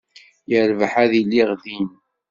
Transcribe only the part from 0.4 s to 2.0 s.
Yerbeḥ, ad iliɣ din.